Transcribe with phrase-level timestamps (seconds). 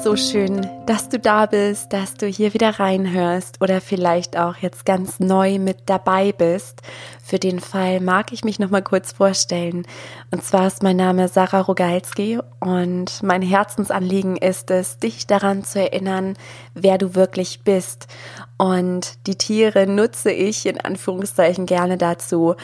[0.00, 4.84] So schön, dass du da bist, dass du hier wieder reinhörst oder vielleicht auch jetzt
[4.84, 6.80] ganz neu mit dabei bist.
[7.22, 9.86] Für den Fall mag ich mich noch mal kurz vorstellen.
[10.30, 15.80] Und zwar ist mein Name Sarah Rogalski und mein Herzensanliegen ist es, dich daran zu
[15.80, 16.34] erinnern,
[16.74, 18.08] wer du wirklich bist.
[18.58, 22.54] Und die Tiere nutze ich in Anführungszeichen gerne dazu,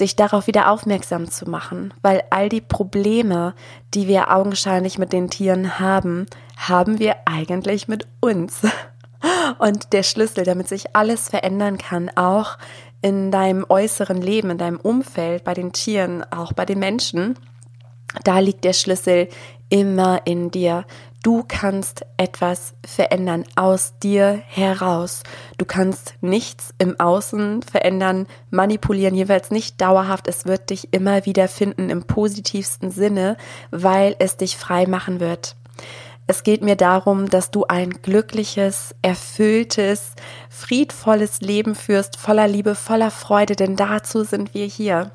[0.00, 3.54] dich darauf wieder aufmerksam zu machen, weil all die Probleme,
[3.94, 8.62] die wir augenscheinlich mit den Tieren haben, haben wir eigentlich mit uns.
[9.58, 12.58] Und der Schlüssel, damit sich alles verändern kann, auch
[13.02, 17.38] in deinem äußeren Leben, in deinem Umfeld, bei den Tieren, auch bei den Menschen,
[18.24, 19.28] da liegt der Schlüssel
[19.68, 20.84] immer in dir.
[21.22, 25.24] Du kannst etwas verändern aus dir heraus.
[25.58, 30.28] Du kannst nichts im Außen verändern, manipulieren, jeweils nicht dauerhaft.
[30.28, 33.36] Es wird dich immer wieder finden im positivsten Sinne,
[33.72, 35.56] weil es dich frei machen wird.
[36.28, 40.12] Es geht mir darum, dass du ein glückliches, erfülltes,
[40.50, 45.12] friedvolles Leben führst, voller Liebe, voller Freude, denn dazu sind wir hier.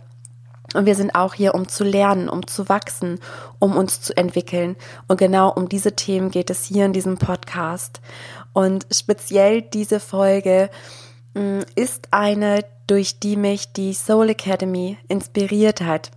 [0.73, 3.19] Und wir sind auch hier, um zu lernen, um zu wachsen,
[3.59, 4.77] um uns zu entwickeln.
[5.09, 7.99] Und genau um diese Themen geht es hier in diesem Podcast.
[8.53, 10.69] Und speziell diese Folge
[11.33, 16.11] mm, ist eine, durch die mich die Soul Academy inspiriert hat.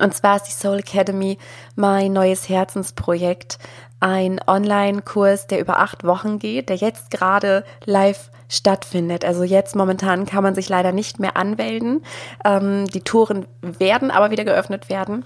[0.00, 1.38] Und zwar ist die Soul Academy
[1.74, 3.58] mein neues Herzensprojekt,
[4.00, 9.24] ein Online-Kurs, der über acht Wochen geht, der jetzt gerade live stattfindet.
[9.24, 12.04] Also jetzt momentan kann man sich leider nicht mehr anmelden.
[12.44, 15.24] Ähm, die Touren werden aber wieder geöffnet werden.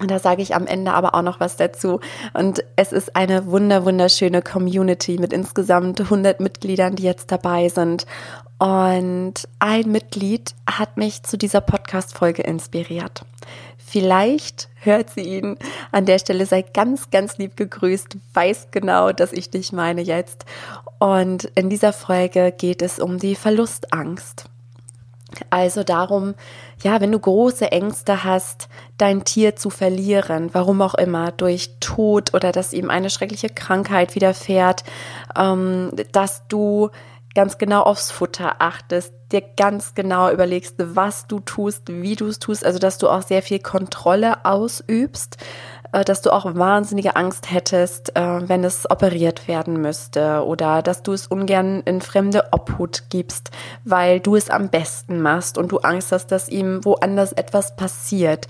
[0.00, 2.00] Und da sage ich am Ende aber auch noch was dazu.
[2.32, 8.06] Und es ist eine wunder, wunderschöne Community mit insgesamt 100 Mitgliedern, die jetzt dabei sind.
[8.58, 13.22] Und ein Mitglied hat mich zu dieser Podcast-Folge inspiriert.
[13.90, 15.56] Vielleicht hört sie ihn.
[15.92, 18.18] An der Stelle sei ganz, ganz lieb gegrüßt.
[18.34, 20.44] Weiß genau, dass ich dich meine jetzt.
[20.98, 24.44] Und in dieser Folge geht es um die Verlustangst.
[25.48, 26.34] Also darum,
[26.82, 32.34] ja, wenn du große Ängste hast, dein Tier zu verlieren, warum auch immer, durch Tod
[32.34, 34.84] oder dass ihm eine schreckliche Krankheit widerfährt,
[35.36, 36.90] ähm, dass du
[37.38, 42.40] ganz genau aufs Futter achtest, dir ganz genau überlegst, was du tust, wie du es
[42.40, 45.36] tust, also dass du auch sehr viel Kontrolle ausübst,
[45.92, 51.04] äh, dass du auch wahnsinnige Angst hättest, äh, wenn es operiert werden müsste oder dass
[51.04, 53.52] du es ungern in fremde Obhut gibst,
[53.84, 58.48] weil du es am besten machst und du Angst hast, dass ihm woanders etwas passiert.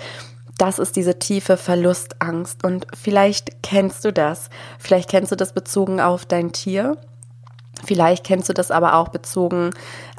[0.56, 4.48] Das ist diese tiefe Verlustangst und vielleicht kennst du das.
[4.78, 6.96] Vielleicht kennst du das bezogen auf dein Tier
[7.84, 9.70] Vielleicht kennst du das aber auch bezogen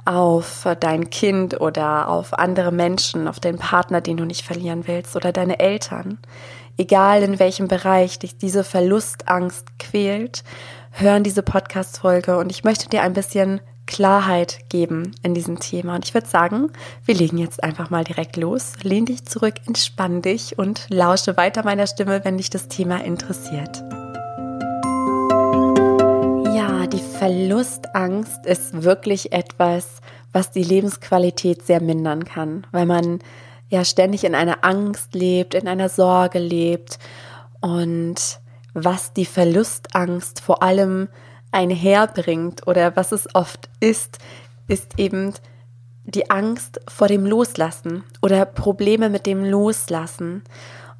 [0.06, 5.16] auf dein Kind oder auf andere Menschen, auf den Partner, den du nicht verlieren willst
[5.16, 6.20] oder deine Eltern.
[6.78, 10.44] Egal in welchem Bereich dich diese Verlustangst quält,
[10.92, 15.96] hören diese Podcast-Folge und ich möchte dir ein bisschen Klarheit geben in diesem Thema.
[15.96, 16.72] Und ich würde sagen,
[17.06, 18.74] wir legen jetzt einfach mal direkt los.
[18.84, 23.84] Lehn dich zurück, entspann dich und lausche weiter meiner Stimme, wenn dich das Thema interessiert.
[27.00, 30.02] Die Verlustangst ist wirklich etwas,
[30.34, 33.20] was die Lebensqualität sehr mindern kann, weil man
[33.70, 37.00] ja ständig in einer Angst lebt, in einer Sorge lebt
[37.62, 38.16] und
[38.74, 41.08] was die Verlustangst vor allem
[41.52, 44.18] einherbringt oder was es oft ist,
[44.68, 45.34] ist eben
[46.04, 50.44] die Angst vor dem Loslassen oder Probleme mit dem Loslassen.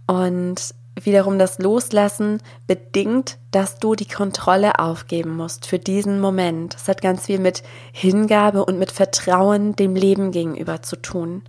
[0.08, 0.74] Und
[1.06, 6.76] wiederum das Loslassen bedingt, dass du die Kontrolle aufgeben musst für diesen Moment.
[6.76, 11.44] Es hat ganz viel mit Hingabe und mit Vertrauen dem Leben gegenüber zu tun.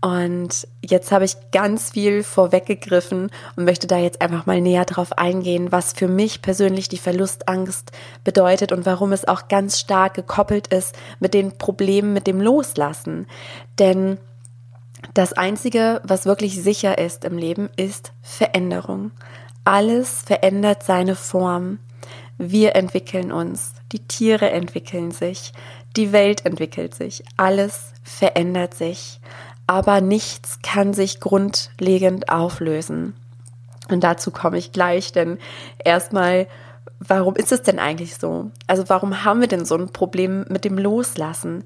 [0.00, 5.18] Und jetzt habe ich ganz viel vorweggegriffen und möchte da jetzt einfach mal näher drauf
[5.18, 7.90] eingehen, was für mich persönlich die Verlustangst
[8.22, 13.26] bedeutet und warum es auch ganz stark gekoppelt ist mit den Problemen mit dem Loslassen.
[13.80, 14.18] Denn
[15.14, 19.10] das Einzige, was wirklich sicher ist im Leben, ist Veränderung.
[19.64, 21.78] Alles verändert seine Form.
[22.38, 25.52] Wir entwickeln uns, die Tiere entwickeln sich,
[25.96, 29.20] die Welt entwickelt sich, alles verändert sich,
[29.66, 33.14] aber nichts kann sich grundlegend auflösen.
[33.90, 35.38] Und dazu komme ich gleich, denn
[35.84, 36.46] erstmal,
[37.00, 38.50] warum ist es denn eigentlich so?
[38.66, 41.64] Also warum haben wir denn so ein Problem mit dem Loslassen?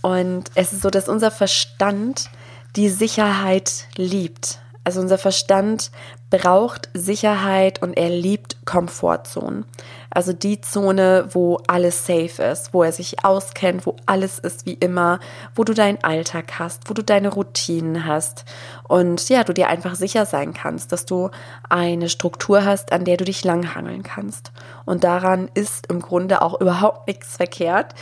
[0.00, 2.30] Und es ist so, dass unser Verstand
[2.76, 4.58] die Sicherheit liebt.
[4.84, 5.90] Also unser Verstand
[6.28, 9.64] braucht Sicherheit und er liebt Komfortzonen.
[10.10, 14.74] Also die Zone, wo alles safe ist, wo er sich auskennt, wo alles ist wie
[14.74, 15.20] immer,
[15.54, 18.44] wo du deinen Alltag hast, wo du deine Routinen hast
[18.88, 21.30] und ja, du dir einfach sicher sein kannst, dass du
[21.68, 24.52] eine Struktur hast, an der du dich langhangeln kannst.
[24.84, 27.94] Und daran ist im Grunde auch überhaupt nichts verkehrt.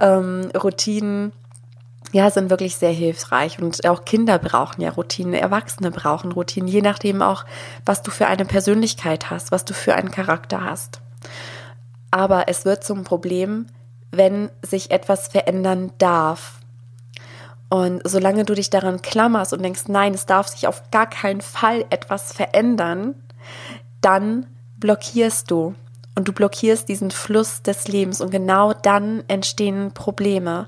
[0.00, 1.32] Ähm, Routinen
[2.12, 6.82] ja, sind wirklich sehr hilfreich und auch Kinder brauchen ja Routinen, Erwachsene brauchen Routinen, je
[6.82, 7.44] nachdem auch,
[7.84, 11.00] was du für eine Persönlichkeit hast, was du für einen Charakter hast.
[12.10, 13.66] Aber es wird zum Problem,
[14.10, 16.58] wenn sich etwas verändern darf.
[17.68, 21.40] Und solange du dich daran klammerst und denkst, nein, es darf sich auf gar keinen
[21.40, 23.14] Fall etwas verändern,
[24.00, 24.46] dann
[24.78, 25.76] blockierst du
[26.14, 30.66] und du blockierst diesen Fluss des Lebens und genau dann entstehen Probleme.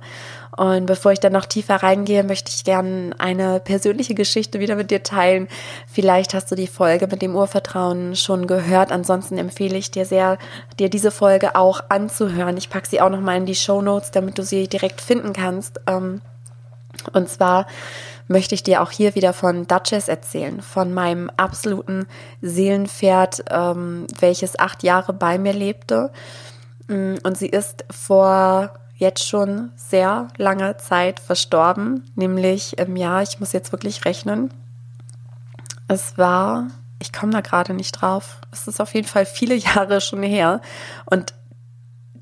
[0.57, 4.91] Und bevor ich dann noch tiefer reingehe, möchte ich gerne eine persönliche Geschichte wieder mit
[4.91, 5.49] dir teilen.
[5.87, 8.93] Vielleicht hast du die Folge mit dem Urvertrauen schon gehört.
[8.93, 10.37] Ansonsten empfehle ich dir sehr,
[10.79, 12.59] dir diese Folge auch anzuhören.
[12.59, 15.33] Ich packe sie auch noch mal in die Show Notes, damit du sie direkt finden
[15.33, 15.81] kannst.
[15.87, 16.21] Ähm,
[17.13, 17.67] und zwar
[18.29, 22.07] möchte ich dir auch hier wieder von Duchess erzählen, von meinem absoluten
[22.41, 26.11] Seelenpferd, ähm, welches acht Jahre bei mir lebte.
[26.89, 33.41] Mm, und sie ist vor jetzt schon sehr lange Zeit verstorben, nämlich im Jahr, ich
[33.41, 34.53] muss jetzt wirklich rechnen,
[35.89, 36.69] es war,
[37.01, 40.61] ich komme da gerade nicht drauf, es ist auf jeden Fall viele Jahre schon her.
[41.05, 41.35] Und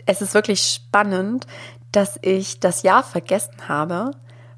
[0.06, 1.47] es ist wirklich spannend,
[1.93, 4.12] dass ich das Jahr vergessen habe,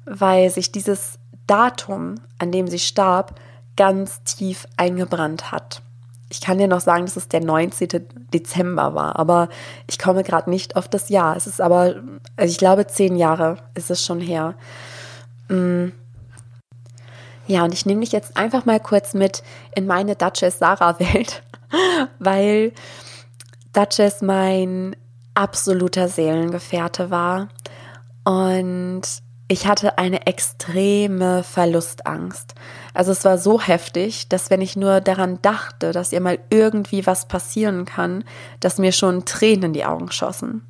[0.05, 3.39] weil sich dieses Datum, an dem sie starb,
[3.75, 5.81] ganz tief eingebrannt hat.
[6.29, 8.07] Ich kann dir noch sagen, dass es der 19.
[8.33, 9.49] Dezember war, aber
[9.87, 11.35] ich komme gerade nicht auf das Jahr.
[11.35, 11.95] Es ist aber,
[12.37, 14.55] also ich glaube, zehn Jahre ist es schon her.
[15.49, 15.89] Mm.
[17.45, 19.43] Ja, und ich nehme dich jetzt einfach mal kurz mit
[19.75, 21.43] in meine Duchess Sarah Welt,
[22.19, 22.71] weil
[23.73, 24.95] Duchess mein
[25.35, 27.49] absoluter Seelengefährte war
[28.23, 29.01] und
[29.47, 32.55] ich hatte eine extreme Verlustangst.
[32.93, 37.05] Also es war so heftig, dass wenn ich nur daran dachte, dass ihr mal irgendwie
[37.05, 38.23] was passieren kann,
[38.59, 40.65] dass mir schon Tränen in die Augen schossen.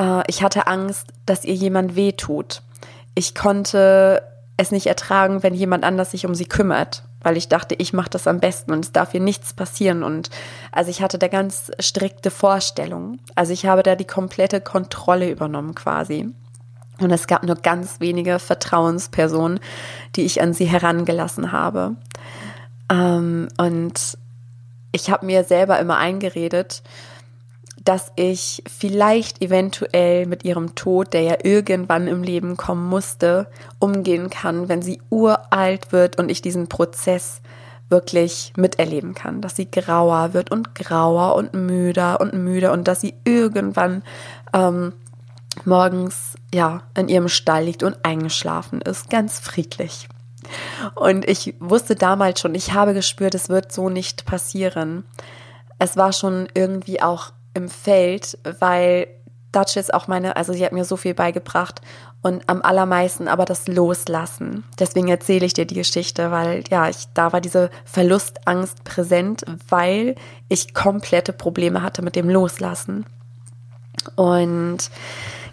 [0.00, 2.62] Äh, ich hatte Angst, dass ihr jemand wehtut.
[3.14, 4.22] Ich konnte
[4.56, 8.10] es nicht ertragen, wenn jemand anders sich um sie kümmert, weil ich dachte, ich mache
[8.10, 10.02] das am besten und es darf ihr nichts passieren.
[10.02, 10.30] Und
[10.70, 13.20] also ich hatte da ganz strikte Vorstellungen.
[13.34, 16.32] Also ich habe da die komplette Kontrolle übernommen quasi.
[17.00, 19.60] Und es gab nur ganz wenige Vertrauenspersonen,
[20.16, 21.96] die ich an sie herangelassen habe.
[22.90, 24.18] Ähm, und
[24.92, 26.82] ich habe mir selber immer eingeredet,
[27.84, 33.46] dass ich vielleicht eventuell mit ihrem Tod, der ja irgendwann im Leben kommen musste,
[33.78, 37.40] umgehen kann, wenn sie uralt wird und ich diesen Prozess
[37.88, 43.00] wirklich miterleben kann, dass sie grauer wird und grauer und müder und müder und dass
[43.00, 44.02] sie irgendwann
[44.52, 44.92] ähm,
[45.66, 50.08] morgens ja in ihrem Stall liegt und eingeschlafen ist, ganz friedlich.
[50.94, 55.04] Und ich wusste damals schon, ich habe gespürt, es wird so nicht passieren.
[55.78, 59.06] Es war schon irgendwie auch im Feld, weil
[59.52, 61.80] Duchess auch meine, also sie hat mir so viel beigebracht
[62.22, 64.64] und am allermeisten aber das Loslassen.
[64.78, 70.14] Deswegen erzähle ich dir die Geschichte, weil ja, ich, da war diese Verlustangst präsent, weil
[70.48, 73.06] ich komplette Probleme hatte mit dem Loslassen.
[74.16, 74.90] Und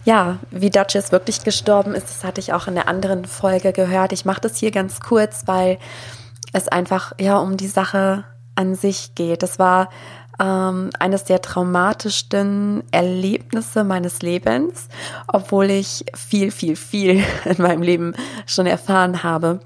[0.08, 4.14] ja, wie Duchess wirklich gestorben ist, das hatte ich auch in der anderen Folge gehört.
[4.14, 5.78] Ich mache das hier ganz kurz, weil
[6.54, 8.24] es einfach ja um die Sache
[8.54, 9.42] an sich geht.
[9.42, 9.90] Das war
[10.40, 14.88] ähm, eines der traumatischsten Erlebnisse meines Lebens,
[15.26, 18.14] obwohl ich viel, viel, viel in meinem Leben
[18.46, 19.60] schon erfahren habe.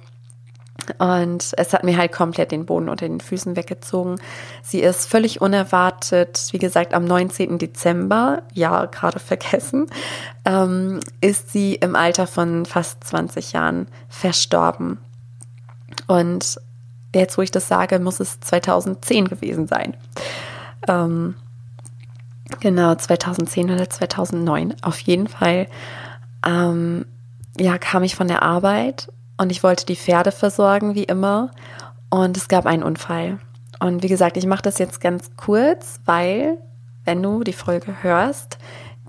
[0.99, 4.17] Und es hat mir halt komplett den Boden unter den Füßen weggezogen.
[4.62, 7.59] Sie ist völlig unerwartet, wie gesagt, am 19.
[7.59, 9.87] Dezember, ja, gerade vergessen,
[10.45, 14.99] ähm, ist sie im Alter von fast 20 Jahren verstorben.
[16.07, 16.59] Und
[17.15, 19.95] jetzt, wo ich das sage, muss es 2010 gewesen sein.
[20.89, 21.35] Ähm,
[22.61, 24.75] genau, 2010 oder 2009.
[24.83, 25.69] Auf jeden Fall,
[26.47, 27.07] ähm,
[27.59, 29.09] ja, kam ich von der Arbeit
[29.43, 31.51] und ich wollte die Pferde versorgen, wie immer.
[32.11, 33.39] Und es gab einen Unfall.
[33.81, 36.59] Und wie gesagt, ich mache das jetzt ganz kurz, weil,
[37.05, 38.59] wenn du die Folge hörst,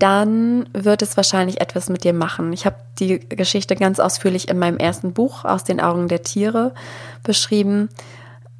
[0.00, 2.52] dann wird es wahrscheinlich etwas mit dir machen.
[2.52, 6.74] Ich habe die Geschichte ganz ausführlich in meinem ersten Buch aus den Augen der Tiere
[7.22, 7.88] beschrieben.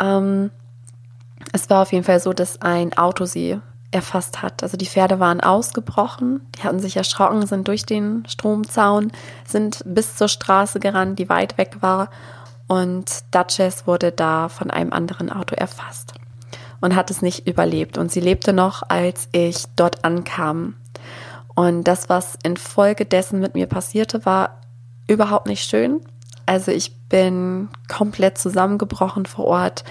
[0.01, 0.51] Ähm,
[1.53, 3.59] es war auf jeden Fall so, dass ein Auto sie
[3.95, 4.63] erfasst hat.
[4.63, 9.13] Also die Pferde waren ausgebrochen, die hatten sich erschrocken, sind durch den Stromzaun,
[9.47, 12.11] sind bis zur Straße gerannt, die weit weg war
[12.67, 16.15] und Duchess wurde da von einem anderen Auto erfasst
[16.81, 17.99] und hat es nicht überlebt.
[17.99, 20.75] Und sie lebte noch, als ich dort ankam.
[21.55, 24.61] Und das, was infolgedessen mit mir passierte, war
[25.07, 26.01] überhaupt nicht schön.
[26.47, 29.85] Also ich bin komplett zusammengebrochen vor Ort.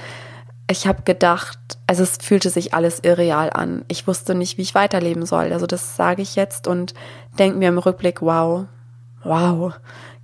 [0.74, 3.86] Ich habe gedacht, also es fühlte sich alles irreal an.
[3.90, 5.54] Ich wusste nicht, wie ich weiterleben soll.
[5.54, 6.96] Also das sage ich jetzt und
[7.38, 8.66] denke mir im Rückblick, wow,
[9.24, 9.76] wow,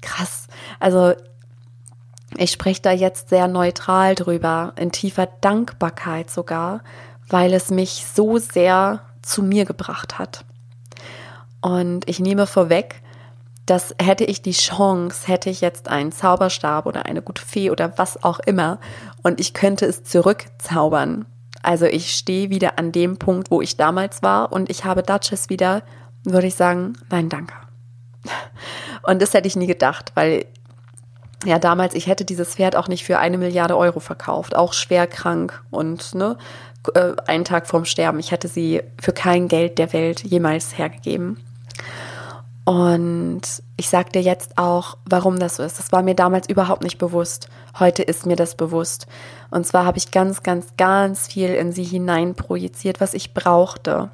[0.02, 0.48] krass.
[0.80, 1.14] Also
[2.36, 6.82] ich spreche da jetzt sehr neutral drüber, in tiefer Dankbarkeit sogar,
[7.28, 10.46] weil es mich so sehr zu mir gebracht hat.
[11.62, 13.04] Und ich nehme vorweg,
[13.70, 17.98] dass hätte ich die Chance, hätte ich jetzt einen Zauberstab oder eine gute Fee oder
[17.98, 18.80] was auch immer
[19.22, 21.26] und ich könnte es zurückzaubern.
[21.62, 25.50] Also ich stehe wieder an dem Punkt, wo ich damals war und ich habe Duchess
[25.50, 25.84] wieder,
[26.24, 27.54] würde ich sagen, nein, danke.
[29.04, 30.46] Und das hätte ich nie gedacht, weil
[31.46, 35.08] ja damals, ich hätte dieses Pferd auch nicht für eine Milliarde Euro verkauft, auch schwer
[35.08, 36.38] krank und ne,
[36.94, 38.20] äh, einen Tag vorm Sterben.
[38.20, 41.38] Ich hätte sie für kein Geld der Welt jemals hergegeben.
[42.70, 43.42] Und
[43.78, 45.80] ich sage dir jetzt auch, warum das so ist.
[45.80, 47.50] Das war mir damals überhaupt nicht bewusst.
[47.80, 49.08] Heute ist mir das bewusst.
[49.50, 54.12] Und zwar habe ich ganz, ganz, ganz viel in sie hinein projiziert, was ich brauchte.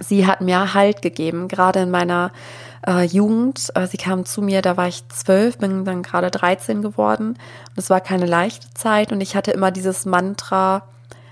[0.00, 2.32] Sie hat mir Halt gegeben, gerade in meiner
[2.84, 3.70] äh, Jugend.
[3.76, 7.38] Äh, sie kam zu mir, da war ich zwölf, bin dann gerade 13 geworden.
[7.68, 10.82] Und es war keine leichte Zeit und ich hatte immer dieses Mantra,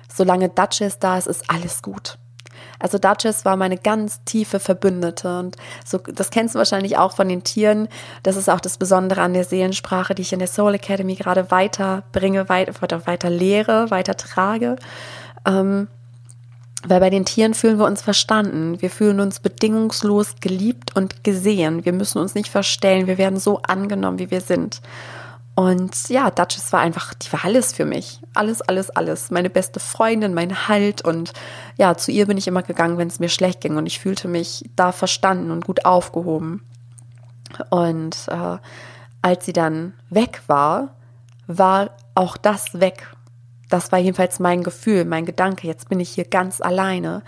[0.09, 2.17] solange Duchess da ist, ist alles gut.
[2.79, 7.29] Also Duchess war meine ganz tiefe Verbündete und so, das kennst du wahrscheinlich auch von
[7.29, 7.89] den Tieren.
[8.23, 11.51] Das ist auch das Besondere an der Seelensprache, die ich in der Soul Academy gerade
[11.51, 14.77] weiterbringe, weiter, weiter lehre, weiter trage.
[15.47, 15.89] Ähm,
[16.85, 18.81] weil bei den Tieren fühlen wir uns verstanden.
[18.81, 21.85] Wir fühlen uns bedingungslos geliebt und gesehen.
[21.85, 23.09] Wir müssen uns nicht verstellen.
[23.09, 24.81] Wir werden so angenommen, wie wir sind.
[25.59, 28.21] Und ja, Duchess war einfach, die war alles für mich.
[28.33, 29.33] Alles, alles, alles.
[29.33, 31.03] Meine beste Freundin, mein Halt.
[31.05, 31.33] Und
[31.77, 33.77] ja, zu ihr bin ich immer gegangen, wenn es mir schlecht ging.
[33.77, 36.65] Und ich fühlte mich da verstanden und gut aufgehoben.
[37.71, 38.59] Und äh,
[39.21, 40.95] als sie dann weg war,
[41.49, 43.09] war auch das weg.
[43.69, 45.67] Das war jedenfalls mein Gefühl, mein Gedanke.
[45.67, 47.25] Jetzt bin ich hier ganz alleine.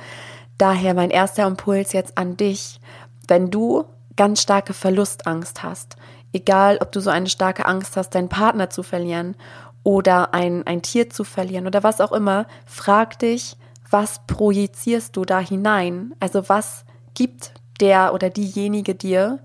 [0.56, 2.78] Daher mein erster Impuls jetzt an dich.
[3.26, 5.96] Wenn du ganz starke Verlustangst hast,
[6.32, 9.36] Egal, ob du so eine starke Angst hast, deinen Partner zu verlieren
[9.82, 13.56] oder ein, ein Tier zu verlieren oder was auch immer, frag dich,
[13.90, 16.14] was projizierst du da hinein?
[16.20, 16.84] Also was
[17.14, 19.40] gibt der oder diejenige dir,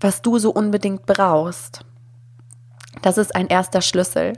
[0.00, 1.84] was du so unbedingt brauchst?
[3.02, 4.32] Das ist ein erster Schlüssel,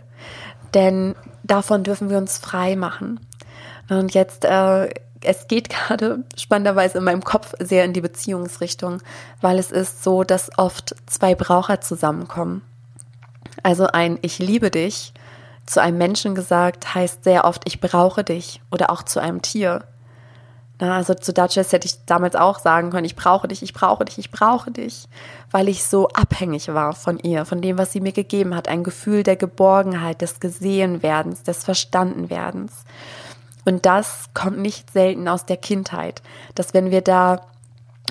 [0.74, 1.14] denn
[1.44, 3.20] davon dürfen wir uns frei machen.
[3.88, 4.90] Und jetzt äh,
[5.22, 9.02] es geht gerade spannenderweise in meinem Kopf sehr in die Beziehungsrichtung,
[9.40, 12.62] weil es ist so, dass oft zwei Braucher zusammenkommen.
[13.62, 15.12] Also ein Ich liebe dich
[15.66, 19.84] zu einem Menschen gesagt heißt sehr oft Ich brauche dich oder auch zu einem Tier.
[20.80, 24.04] Na, also zu Duchess hätte ich damals auch sagen können, ich brauche dich, ich brauche
[24.04, 25.08] dich, ich brauche dich,
[25.50, 28.84] weil ich so abhängig war von ihr, von dem, was sie mir gegeben hat, ein
[28.84, 32.84] Gefühl der Geborgenheit, des Gesehenwerdens, des Verstandenwerdens.
[33.68, 36.22] Und das kommt nicht selten aus der Kindheit,
[36.54, 37.42] dass wenn wir da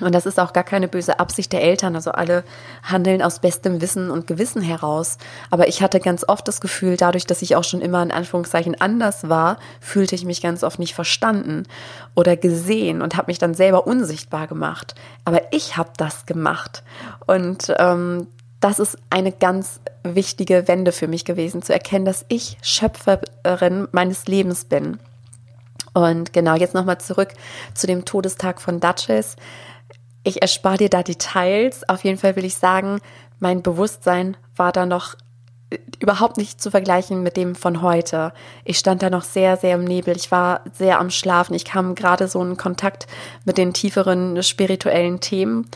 [0.02, 1.96] und das ist auch gar keine böse Absicht der Eltern.
[1.96, 2.44] Also alle
[2.84, 5.18] handeln aus bestem Wissen und Gewissen heraus.
[5.50, 8.80] Aber ich hatte ganz oft das Gefühl, dadurch, dass ich auch schon immer in Anführungszeichen
[8.80, 11.64] anders war, fühlte ich mich ganz oft nicht verstanden
[12.14, 14.94] oder gesehen und habe mich dann selber unsichtbar gemacht.
[15.26, 16.84] Aber ich habe das gemacht.
[17.26, 18.28] Und ähm,
[18.60, 24.28] das ist eine ganz wichtige Wende für mich gewesen, zu erkennen, dass ich Schöpferin meines
[24.28, 25.00] Lebens bin.
[25.98, 27.30] Und genau, jetzt nochmal zurück
[27.74, 29.36] zu dem Todestag von Duchess.
[30.24, 31.90] Ich erspare dir da Details.
[31.90, 33.00] Auf jeden Fall will ich sagen,
[33.40, 35.16] mein Bewusstsein war da noch
[35.72, 38.32] äh, überhaupt nicht zu vergleichen mit dem von heute.
[38.64, 40.16] Ich stand da noch sehr, sehr im Nebel.
[40.16, 41.56] Ich war sehr am Schlafen.
[41.56, 43.08] Ich kam gerade so in Kontakt
[43.44, 45.68] mit den tieferen spirituellen Themen.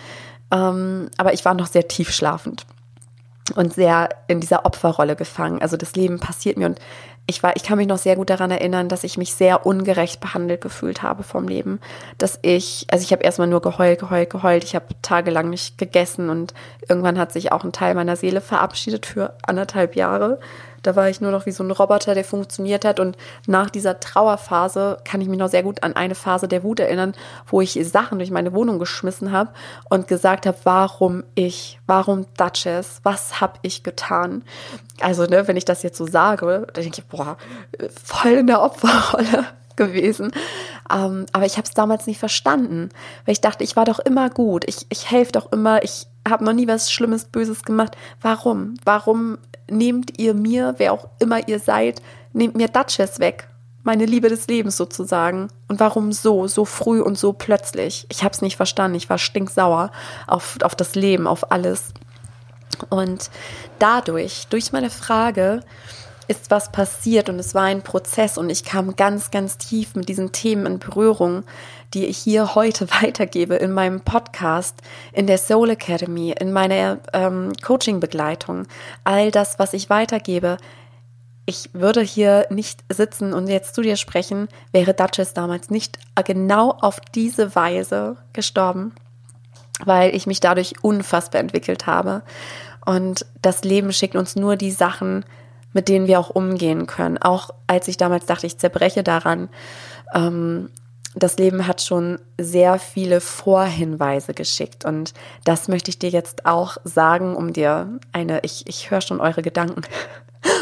[0.52, 2.68] Ähm, aber ich war noch sehr tief schlafend
[3.56, 5.64] und sehr in dieser Opferrolle gefangen.
[5.64, 6.80] Also das Leben passiert mir und
[7.32, 10.20] ich war, ich kann mich noch sehr gut daran erinnern, dass ich mich sehr ungerecht
[10.20, 11.80] behandelt gefühlt habe vom Leben.
[12.18, 14.64] Dass ich, also ich habe erstmal nur geheult, geheult, geheult.
[14.66, 16.54] Ich habe tagelang nicht gegessen und
[16.88, 20.40] irgendwann hat sich auch ein Teil meiner Seele verabschiedet für anderthalb Jahre.
[20.82, 23.00] Da war ich nur noch wie so ein Roboter, der funktioniert hat.
[23.00, 26.80] Und nach dieser Trauerphase kann ich mich noch sehr gut an eine Phase der Wut
[26.80, 27.14] erinnern,
[27.48, 29.52] wo ich Sachen durch meine Wohnung geschmissen habe
[29.90, 34.44] und gesagt habe, warum ich, warum Duchess, was habe ich getan?
[35.02, 37.38] Also, ne, wenn ich das jetzt so sage, dann denke ich, boah,
[38.04, 39.46] voll in der Opferrolle
[39.76, 40.32] gewesen.
[40.92, 42.90] Ähm, aber ich habe es damals nicht verstanden,
[43.26, 46.44] weil ich dachte, ich war doch immer gut, ich, ich helfe doch immer, ich habe
[46.44, 47.96] noch nie was Schlimmes, Böses gemacht.
[48.22, 48.76] Warum?
[48.86, 49.38] Warum
[49.72, 52.02] nehmt ihr mir, wer auch immer ihr seid,
[52.34, 53.48] nehmt mir Duchess weg.
[53.84, 55.48] Meine Liebe des Lebens sozusagen.
[55.68, 58.06] Und warum so, so früh und so plötzlich?
[58.10, 58.96] Ich habe es nicht verstanden.
[58.96, 59.92] Ich war stinksauer
[60.28, 61.94] auf, auf das Leben, auf alles.
[62.90, 63.32] Und
[63.80, 65.62] dadurch, durch meine Frage,
[66.32, 70.08] ist was passiert und es war ein Prozess und ich kam ganz, ganz tief mit
[70.08, 71.44] diesen Themen in Berührung,
[71.94, 74.78] die ich hier heute weitergebe in meinem Podcast,
[75.12, 78.66] in der Soul Academy, in meiner ähm, Coaching-Begleitung.
[79.04, 80.58] All das, was ich weitergebe,
[81.46, 86.72] ich würde hier nicht sitzen und jetzt zu dir sprechen, wäre Duchess damals nicht genau
[86.80, 88.96] auf diese Weise gestorben,
[89.84, 92.22] weil ich mich dadurch unfassbar entwickelt habe.
[92.86, 95.26] Und das Leben schickt uns nur die Sachen,
[95.74, 97.18] mit denen wir auch umgehen können.
[97.18, 99.50] Auch als ich damals dachte, ich zerbreche daran.
[100.14, 100.70] Ähm,
[101.14, 105.14] das Leben hat schon sehr viele Vorhinweise geschickt und
[105.44, 109.42] das möchte ich dir jetzt auch sagen, um dir eine, ich, ich höre schon eure
[109.42, 109.82] Gedanken.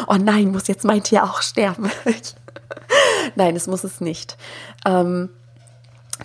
[0.08, 1.90] Oh nein, muss jetzt mein Tier auch sterben?
[3.38, 4.36] nein, es muss es nicht.
[4.86, 5.30] Ähm,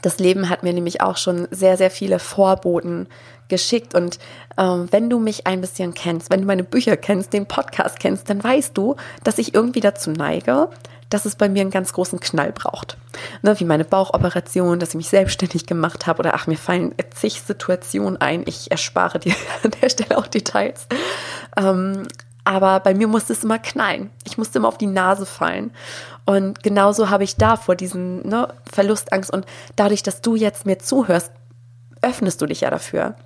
[0.03, 3.09] das Leben hat mir nämlich auch schon sehr, sehr viele Vorboten
[3.49, 3.95] geschickt.
[3.95, 4.19] Und
[4.57, 8.29] ähm, wenn du mich ein bisschen kennst, wenn du meine Bücher kennst, den Podcast kennst,
[8.31, 10.69] dann weißt du, dass ich irgendwie dazu neige,
[11.11, 12.97] dass es bei mir einen ganz großen Knall braucht.
[13.43, 17.41] Ne, wie meine Bauchoperation, dass ich mich selbstständig gemacht habe oder ach, mir fallen zig
[17.41, 18.43] Situationen ein.
[18.47, 20.87] Ich erspare dir an der Stelle auch Details.
[21.57, 22.09] Ähm,
[22.45, 24.11] aber bei mir musste es immer knallen.
[24.25, 25.73] Ich musste immer auf die Nase fallen.
[26.27, 29.33] Und genauso habe ich da vor diesen ne, Verlustangst.
[29.33, 29.47] Und
[29.77, 31.33] dadurch, dass du jetzt mir zuhörst,
[32.03, 33.17] öffnest du dich ja dafür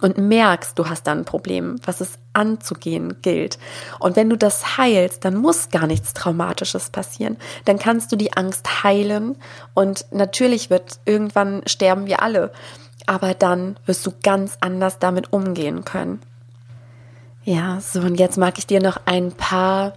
[0.00, 3.58] und merkst, du hast da ein Problem, was es anzugehen gilt.
[3.98, 7.36] Und wenn du das heilst, dann muss gar nichts Traumatisches passieren.
[7.64, 9.36] Dann kannst du die Angst heilen
[9.74, 12.52] und natürlich wird irgendwann sterben wir alle.
[13.06, 16.20] Aber dann wirst du ganz anders damit umgehen können.
[17.46, 19.92] Ja, so und jetzt mag ich dir noch ein paar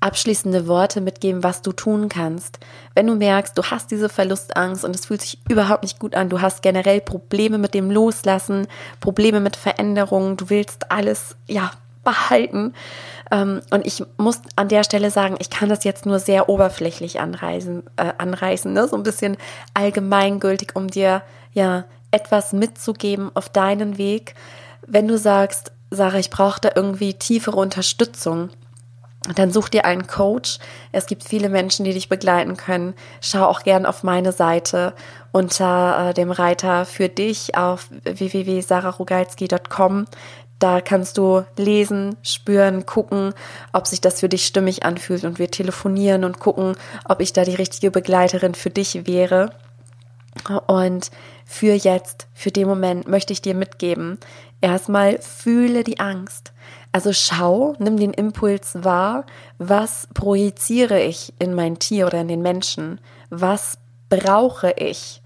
[0.00, 2.58] abschließende Worte mitgeben, was du tun kannst.
[2.96, 6.28] Wenn du merkst, du hast diese Verlustangst und es fühlt sich überhaupt nicht gut an,
[6.28, 8.66] du hast generell Probleme mit dem Loslassen,
[8.98, 11.70] Probleme mit Veränderungen, du willst alles, ja,
[12.02, 12.74] behalten.
[13.30, 17.20] Ähm, und ich muss an der Stelle sagen, ich kann das jetzt nur sehr oberflächlich
[17.20, 18.88] anreißen, äh, anreißen, ne?
[18.88, 19.36] so ein bisschen
[19.74, 21.22] allgemeingültig, um dir
[21.52, 24.34] ja etwas mitzugeben auf deinen Weg.
[24.86, 28.50] Wenn du sagst, Sarah, ich brauche da irgendwie tiefere Unterstützung,
[29.34, 30.58] dann such dir einen Coach.
[30.92, 32.94] Es gibt viele Menschen, die dich begleiten können.
[33.20, 34.92] Schau auch gern auf meine Seite
[35.32, 40.04] unter äh, dem Reiter für dich auf www.sararugalski.com.
[40.58, 43.34] Da kannst du lesen, spüren, gucken,
[43.72, 46.76] ob sich das für dich stimmig anfühlt und wir telefonieren und gucken,
[47.06, 49.50] ob ich da die richtige Begleiterin für dich wäre.
[50.66, 51.10] Und
[51.44, 54.18] für jetzt, für den Moment möchte ich dir mitgeben,
[54.64, 56.52] erstmal fühle die Angst.
[56.90, 59.26] Also schau, nimm den Impuls wahr,
[59.58, 62.98] was projiziere ich in mein Tier oder in den Menschen?
[63.30, 65.22] Was brauche ich?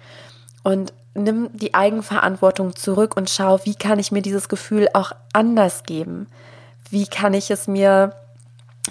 [0.65, 5.85] Und nimm die Eigenverantwortung zurück und schau, wie kann ich mir dieses Gefühl auch anders
[5.85, 6.27] geben?
[6.91, 8.15] Wie kann ich es mir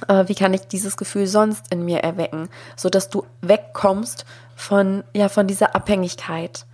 [0.07, 5.03] äh, wie kann ich dieses Gefühl sonst in mir erwecken, so dass du wegkommst von
[5.13, 6.65] ja von dieser Abhängigkeit.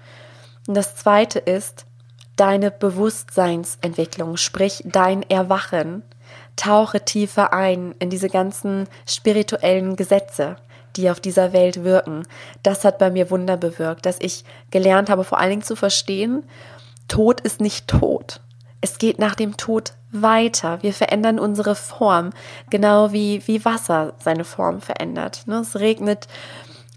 [0.67, 1.85] Und das zweite ist,
[2.35, 6.03] deine Bewusstseinsentwicklung, sprich dein Erwachen.
[6.55, 10.57] Tauche tiefer ein in diese ganzen spirituellen Gesetze,
[10.95, 12.23] die auf dieser Welt wirken.
[12.61, 16.43] Das hat bei mir Wunder bewirkt, dass ich gelernt habe, vor allen Dingen zu verstehen,
[17.07, 18.39] Tod ist nicht tot.
[18.81, 20.81] Es geht nach dem Tod weiter.
[20.81, 22.31] Wir verändern unsere Form,
[22.69, 25.43] genau wie, wie Wasser seine Form verändert.
[25.47, 26.27] Ne, es regnet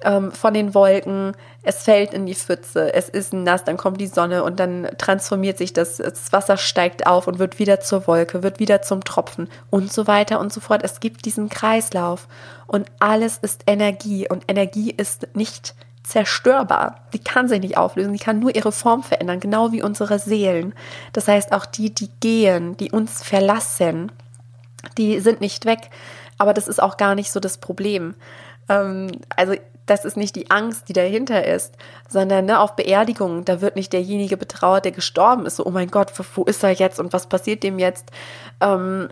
[0.03, 1.33] ähm, von den Wolken,
[1.63, 5.59] es fällt in die Pfütze, es ist nass, dann kommt die Sonne und dann transformiert
[5.59, 9.49] sich das, das Wasser steigt auf und wird wieder zur Wolke, wird wieder zum Tropfen
[9.71, 10.83] und so weiter und so fort.
[10.85, 12.29] Es gibt diesen Kreislauf
[12.67, 17.01] und alles ist Energie und Energie ist nicht zerstörbar.
[17.13, 20.73] Die kann sich nicht auflösen, die kann nur ihre Form verändern, genau wie unsere Seelen.
[21.13, 24.13] Das heißt, auch die, die gehen, die uns verlassen,
[24.99, 25.91] die sind nicht weg.
[26.39, 28.15] Aber das ist auch gar nicht so das Problem.
[28.69, 29.55] Ähm, also
[29.87, 31.75] das ist nicht die Angst, die dahinter ist,
[32.09, 35.57] sondern ne, auf Beerdigungen, da wird nicht derjenige betrauert, der gestorben ist.
[35.57, 38.11] So, oh mein Gott, wo ist er jetzt und was passiert dem jetzt?
[38.61, 39.09] Ähm,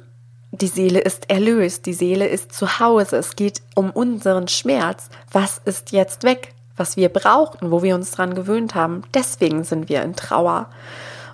[0.51, 3.17] die Seele ist erlöst, die Seele ist zu Hause.
[3.17, 5.09] Es geht um unseren Schmerz.
[5.33, 6.55] Was ist jetzt weg?
[6.77, 9.03] Was wir brauchten, wo wir uns dran gewöhnt haben.
[9.15, 10.71] Deswegen sind wir in Trauer.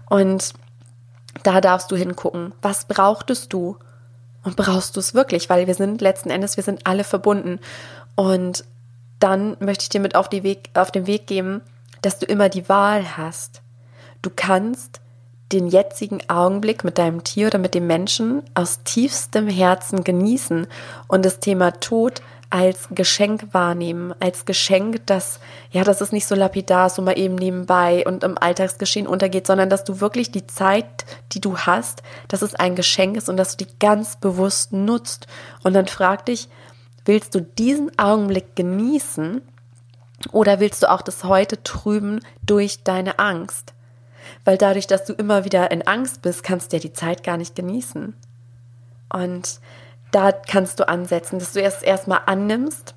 [0.09, 0.53] Und
[1.43, 2.53] da darfst du hingucken.
[2.63, 3.77] Was brauchtest du?
[4.43, 5.51] Und brauchst du es wirklich?
[5.51, 7.59] Weil wir sind letzten Endes, wir sind alle verbunden.
[8.15, 8.65] Und
[9.21, 11.63] dann möchte ich dir mit auf, die Weg, auf den Weg geben,
[12.03, 13.63] dass du immer die Wahl hast.
[14.23, 15.01] Du kannst
[15.53, 20.67] den jetzigen Augenblick mit deinem Tier oder mit dem Menschen aus tiefstem Herzen genießen
[21.09, 25.39] und das Thema Tod als Geschenk wahrnehmen, als Geschenk, dass,
[25.71, 29.71] ja, das ist nicht so lapidar, so mal eben nebenbei und im Alltagsgeschehen untergeht, sondern
[29.71, 33.57] dass du wirklich die Zeit, die du hast, dass es ein Geschenk ist und dass
[33.57, 35.29] du die ganz bewusst nutzt.
[35.63, 36.49] Und dann frag dich,
[37.05, 39.43] willst du diesen Augenblick genießen
[40.33, 43.75] oder willst du auch das heute trüben durch deine Angst?
[44.45, 47.37] Weil dadurch, dass du immer wieder in Angst bist, kannst du ja die Zeit gar
[47.37, 48.15] nicht genießen.
[49.13, 49.61] Und
[50.13, 52.95] da kannst du ansetzen, dass du erst erstmal annimmst,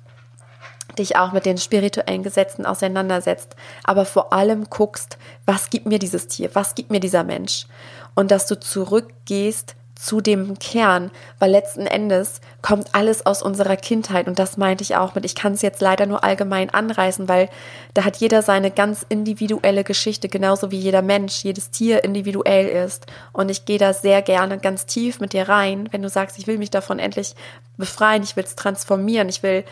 [0.98, 6.28] dich auch mit den spirituellen Gesetzen auseinandersetzt, aber vor allem guckst, was gibt mir dieses
[6.28, 7.66] Tier, was gibt mir dieser Mensch
[8.14, 14.26] und dass du zurückgehst zu dem Kern, weil letzten Endes kommt alles aus unserer Kindheit
[14.28, 17.48] und das meinte ich auch mit, ich kann es jetzt leider nur allgemein anreißen, weil
[17.94, 23.06] da hat jeder seine ganz individuelle Geschichte, genauso wie jeder Mensch, jedes Tier individuell ist.
[23.32, 26.46] Und ich gehe da sehr gerne ganz tief mit dir rein, wenn du sagst, ich
[26.46, 27.34] will mich davon endlich
[27.78, 29.64] befreien, ich will es transformieren, ich will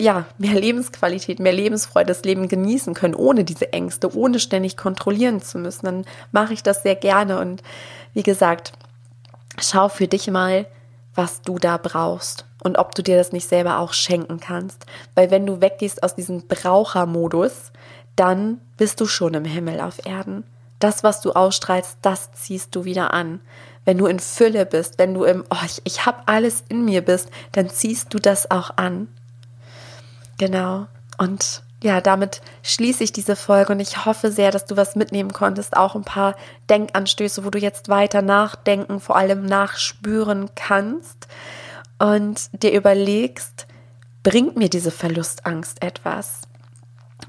[0.00, 5.42] ja, mehr Lebensqualität, mehr Lebensfreude, das Leben genießen können, ohne diese Ängste, ohne ständig kontrollieren
[5.42, 7.38] zu müssen, dann mache ich das sehr gerne.
[7.38, 7.62] Und
[8.14, 8.72] wie gesagt,
[9.62, 10.66] schau für dich mal,
[11.14, 14.86] was du da brauchst und ob du dir das nicht selber auch schenken kannst.
[15.14, 17.72] Weil wenn du weggehst aus diesem Brauchermodus,
[18.16, 20.44] dann bist du schon im Himmel auf Erden.
[20.78, 23.40] Das, was du ausstrahlst, das ziehst du wieder an.
[23.84, 27.02] Wenn du in Fülle bist, wenn du im, oh, ich, ich habe alles in mir
[27.02, 29.08] bist, dann ziehst du das auch an.
[30.38, 30.86] Genau.
[31.18, 35.32] Und ja, damit schließe ich diese Folge und ich hoffe sehr, dass du was mitnehmen
[35.32, 36.36] konntest, auch ein paar
[36.70, 41.26] Denkanstöße, wo du jetzt weiter nachdenken, vor allem nachspüren kannst
[41.98, 43.66] und dir überlegst,
[44.22, 46.42] bringt mir diese Verlustangst etwas?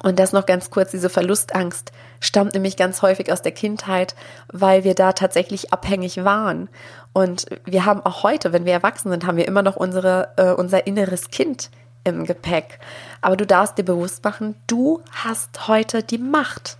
[0.01, 4.15] Und das noch ganz kurz, diese Verlustangst stammt nämlich ganz häufig aus der Kindheit,
[4.51, 6.69] weil wir da tatsächlich abhängig waren.
[7.13, 10.51] Und wir haben auch heute, wenn wir erwachsen sind, haben wir immer noch unsere, äh,
[10.51, 11.69] unser inneres Kind
[12.03, 12.79] im Gepäck.
[13.21, 16.77] Aber du darfst dir bewusst machen, du hast heute die Macht.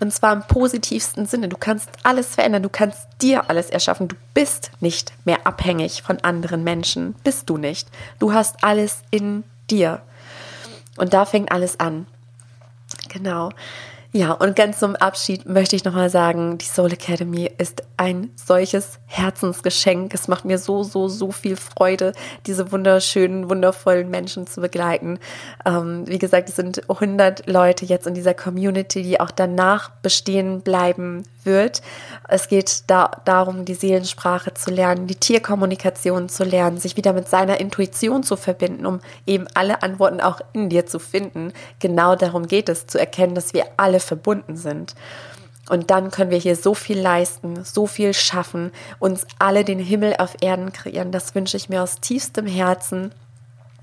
[0.00, 1.48] Und zwar im positivsten Sinne.
[1.48, 4.08] Du kannst alles verändern, du kannst dir alles erschaffen.
[4.08, 7.14] Du bist nicht mehr abhängig von anderen Menschen.
[7.22, 7.88] Bist du nicht.
[8.18, 10.00] Du hast alles in dir.
[10.96, 12.06] Und da fängt alles an.
[13.10, 13.50] Genau.
[14.12, 18.98] Ja, und ganz zum Abschied möchte ich nochmal sagen, die Soul Academy ist ein solches
[19.06, 20.12] Herzensgeschenk.
[20.12, 22.12] Es macht mir so, so, so viel Freude,
[22.44, 25.20] diese wunderschönen, wundervollen Menschen zu begleiten.
[25.64, 30.62] Ähm, wie gesagt, es sind 100 Leute jetzt in dieser Community, die auch danach bestehen
[30.62, 31.80] bleiben wird.
[32.28, 37.28] Es geht da darum, die Seelensprache zu lernen, die Tierkommunikation zu lernen, sich wieder mit
[37.28, 41.52] seiner Intuition zu verbinden, um eben alle Antworten auch in dir zu finden.
[41.78, 44.94] Genau darum geht es, zu erkennen, dass wir alle verbunden sind.
[45.68, 50.16] Und dann können wir hier so viel leisten, so viel schaffen, uns alle den Himmel
[50.18, 51.12] auf Erden kreieren.
[51.12, 53.12] Das wünsche ich mir aus tiefstem Herzen.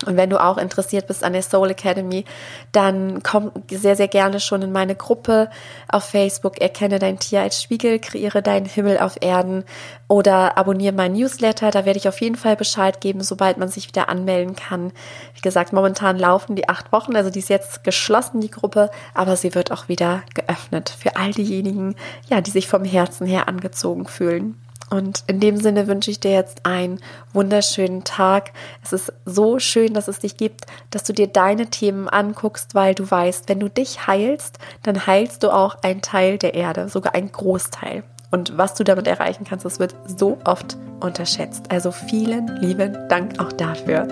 [0.05, 2.25] Und wenn du auch interessiert bist an der Soul Academy,
[2.71, 5.49] dann komm sehr, sehr gerne schon in meine Gruppe
[5.89, 6.61] auf Facebook.
[6.61, 9.63] Erkenne dein Tier als Spiegel, kreiere deinen Himmel auf Erden
[10.07, 11.71] oder abonniere mein Newsletter.
[11.71, 14.91] Da werde ich auf jeden Fall Bescheid geben, sobald man sich wieder anmelden kann.
[15.33, 19.35] Wie gesagt, momentan laufen die acht Wochen, also die ist jetzt geschlossen, die Gruppe, aber
[19.35, 21.95] sie wird auch wieder geöffnet für all diejenigen,
[22.29, 24.61] ja, die sich vom Herzen her angezogen fühlen.
[24.89, 26.99] Und in dem Sinne wünsche ich dir jetzt einen
[27.33, 28.51] wunderschönen Tag.
[28.83, 32.95] Es ist so schön, dass es dich gibt, dass du dir deine Themen anguckst, weil
[32.95, 37.15] du weißt, wenn du dich heilst, dann heilst du auch einen Teil der Erde, sogar
[37.15, 38.03] einen Großteil.
[38.29, 41.65] Und was du damit erreichen kannst, das wird so oft unterschätzt.
[41.69, 44.07] Also vielen lieben Dank auch dafür.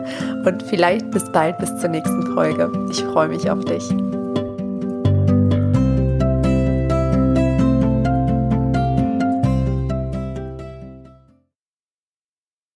[0.46, 2.72] Und vielleicht bis bald, bis zur nächsten Folge.
[2.92, 3.84] Ich freue mich auf dich.